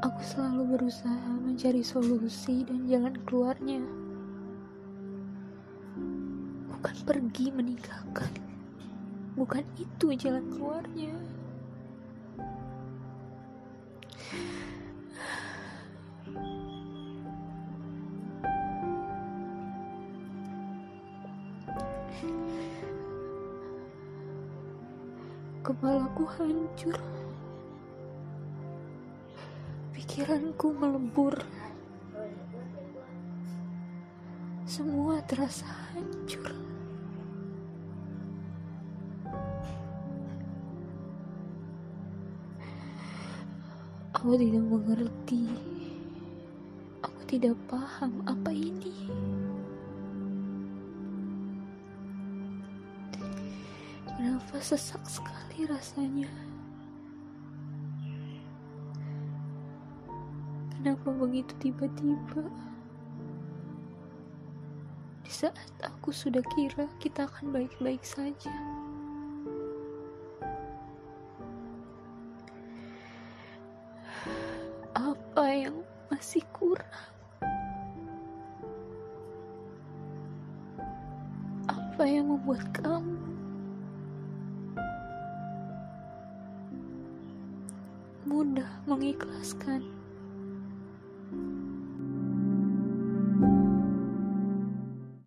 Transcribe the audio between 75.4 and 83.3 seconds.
yang masih kurang? Apa yang membuat kamu